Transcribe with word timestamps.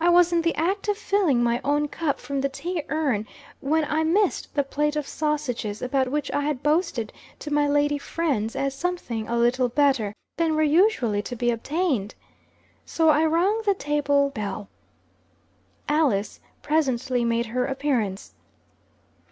I 0.00 0.08
was 0.08 0.32
in 0.32 0.42
the 0.42 0.56
act 0.56 0.88
of 0.88 0.98
filling 0.98 1.40
my 1.40 1.60
own 1.62 1.86
cup 1.86 2.18
from 2.18 2.40
the 2.40 2.48
tea 2.48 2.82
urn, 2.88 3.28
when 3.60 3.84
I 3.84 4.02
missed 4.02 4.52
the 4.56 4.64
plate 4.64 4.96
of 4.96 5.06
sausages, 5.06 5.80
about 5.80 6.10
which 6.10 6.32
I 6.32 6.40
had 6.40 6.64
boasted 6.64 7.12
to 7.38 7.52
my 7.52 7.68
lady 7.68 7.96
friends 7.96 8.56
as 8.56 8.74
something 8.74 9.28
a 9.28 9.36
little 9.36 9.68
better 9.68 10.14
than 10.36 10.56
were 10.56 10.64
usually 10.64 11.22
to 11.22 11.36
be 11.36 11.52
obtained. 11.52 12.16
So 12.84 13.10
I 13.10 13.24
rung 13.24 13.62
the 13.64 13.74
table 13.74 14.30
bell. 14.30 14.66
Alice 15.88 16.40
presently 16.62 17.24
made 17.24 17.46
her 17.46 17.64
appearance. 17.64 18.34